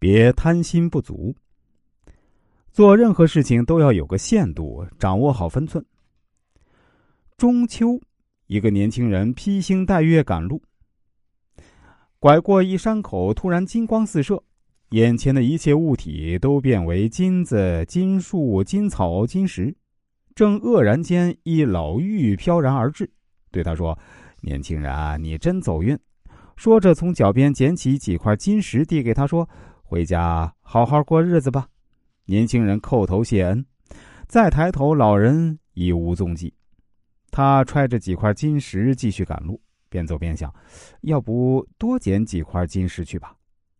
[0.00, 1.36] 别贪心不足。
[2.72, 5.84] 做任何事情都要有个限度，掌握好分寸。
[7.36, 8.00] 中秋，
[8.46, 10.62] 一个年轻人披星戴月赶路，
[12.18, 14.42] 拐过一山口，突然金光四射，
[14.90, 19.76] 眼前的一切物体都变为金子、金树、金草、金石。
[20.34, 23.10] 正愕然间，一老妪飘然而至，
[23.50, 23.98] 对他说
[24.40, 25.98] ：“年轻人，你真走运。”
[26.56, 29.46] 说着，从脚边捡起几块金石，递给他说
[29.90, 31.66] ：“回家好好过日子吧。”
[32.24, 33.66] 年轻人叩头谢恩，
[34.28, 36.54] 再抬头，老人已无踪迹。
[37.32, 40.54] 他揣着几块金石继续赶路，边走边想：
[41.00, 43.34] 要不多捡几块金石去吧。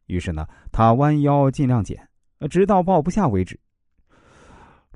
[0.07, 2.05] 于是呢，他弯腰尽量捡，
[2.51, 3.57] 直到抱不下为止。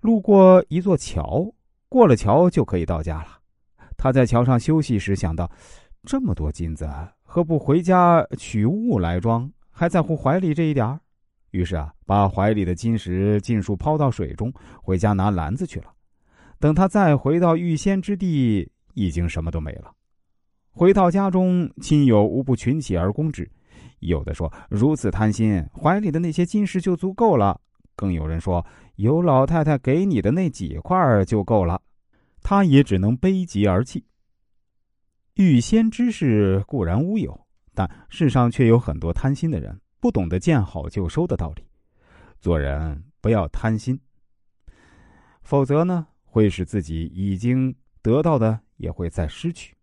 [0.01, 1.49] 路过一座桥，
[1.89, 3.39] 过了桥就可以到家了。
[3.97, 5.49] 他在桥上休息时想到：
[6.03, 6.91] 这么多金子，
[7.23, 9.49] 何不回家取物来装？
[9.71, 11.01] 还在乎怀里这一点？
[11.55, 15.95] 于是啊，把怀里的金石尽数抛到水中，回家拿篮子去了。
[16.59, 19.93] 等他再回到玉仙之地，已经什么都没了。
[20.73, 23.49] 回到家中，亲友无不群起而攻之，
[24.01, 27.61] 有的说：“如此贪心，怀里的那些金石就足够了。”
[27.95, 31.81] 更有人说：“有老太太给你的那几块就够了。”
[32.43, 34.05] 他也只能悲极而泣。
[35.35, 39.81] 玉仙之事固然乌有，但世上却有很多贪心的人。
[40.05, 41.65] 不懂得见好就收的道理，
[42.39, 43.99] 做人不要贪心，
[45.41, 49.75] 否则呢，会使自己已经得到的也会再失去。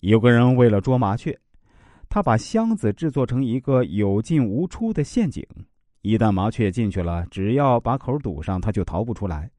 [0.00, 1.40] 有个人为了捉麻雀，
[2.10, 5.42] 他把箱子制作成一个有进无出的陷阱，
[6.02, 9.50] 一旦麻雀进去了，只要把口堵上，它就逃不出来。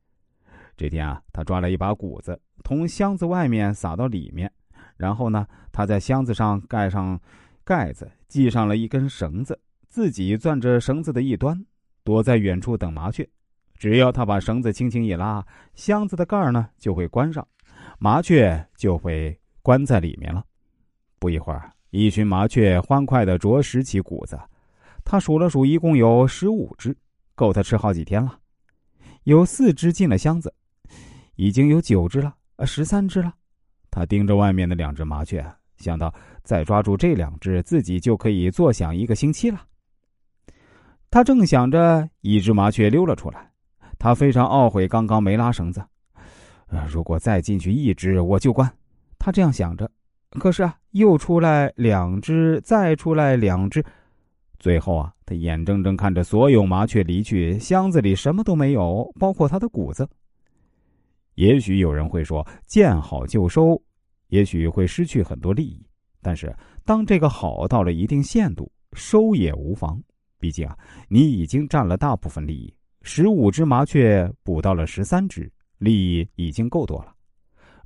[0.78, 4.54] 这天啊，他抓了一把谷子，从箱子外面撒到里面，
[4.98, 7.20] 然后呢，他在箱子上盖上。
[7.66, 11.66] 盖子系上了一根绳子，自己攥着绳子的一端，
[12.04, 13.28] 躲在远处等麻雀。
[13.78, 17.46] 只要他把绳子轻轻一拉，箱子的盖儿呢就会关上，
[18.00, 20.44] 麻雀就会关在里面了。
[21.20, 24.40] 不一会儿，一群麻雀欢快地啄食起谷子。
[25.06, 26.96] 他数了数，一共有十五只，
[27.36, 28.40] 够他吃好几天了。
[29.24, 30.54] 有四只进了箱子，
[31.36, 32.36] 已经有九只了，
[32.66, 33.34] 十三只了。
[33.90, 35.46] 他盯着外面的两只麻雀。
[35.84, 36.12] 想到
[36.44, 39.60] 再抓住这两只，自己就可以坐享一个星期了。
[41.12, 43.52] 他正想着，一只麻雀溜了出来。
[44.00, 45.84] 他非常懊悔刚刚没拉绳子。
[46.88, 48.68] 如果再进去一只，我就关。
[49.20, 49.92] 他这样想着。
[50.32, 53.86] 可是啊，又出来两只，再出来两只，
[54.58, 60.10] 最后啊，他眼睁睁看着所有麻雀离去，箱子里什么都没有，包括他的谷子。
[61.36, 63.80] 也许有人会说：“见好就收。”
[64.34, 65.86] 也许会失去很多利益，
[66.20, 66.52] 但是
[66.84, 70.02] 当这个好到了一定限度，收也无妨。
[70.40, 70.76] 毕竟啊，
[71.08, 72.74] 你已经占了大部分利益。
[73.04, 77.14] 十五只麻雀捕到了十三只，利益已经够多了。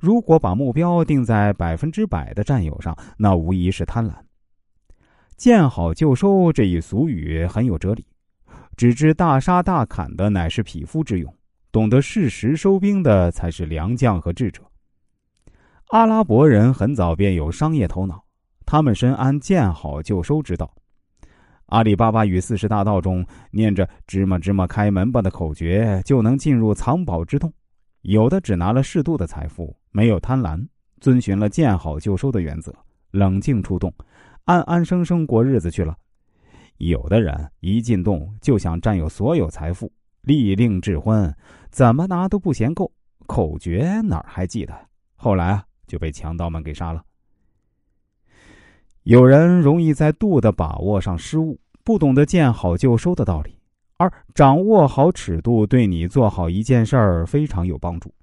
[0.00, 4.14] 如果把目标定在百分之百的占有上，那无疑是贪婪。
[5.36, 8.06] 见好就收这一俗语很有哲理，
[8.74, 11.30] 只知大杀大砍的乃是匹夫之勇，
[11.70, 14.62] 懂得适时收兵的才是良将和智者。
[15.88, 18.22] 阿拉伯人很早便有商业头脑，
[18.66, 20.70] 他们深谙见好就收之道。
[21.66, 27.50] 阿里巴巴与四十大盗中念着“芝麻芝麻开门吧”的口诀，就能进入藏宝之洞。
[28.02, 30.62] 有的只拿了适度的财富，没有贪婪，
[31.00, 32.70] 遵循了见好就收的原则，
[33.12, 33.90] 冷静出洞，
[34.44, 35.96] 安安生生过日子去了。
[36.76, 39.90] 有的人一进洞就想占有所有财富，
[40.20, 41.34] 利令智昏，
[41.70, 42.92] 怎么拿都不嫌够，
[43.26, 44.74] 口诀哪儿还记得？
[45.16, 45.64] 后来啊。
[45.88, 47.02] 就被强盗们给杀了。
[49.02, 53.58] 有人容易在度的把握上失误，不懂得见好就收的道理，
[53.96, 58.14] 而掌握好尺度，对你做好一件事儿非常有帮助。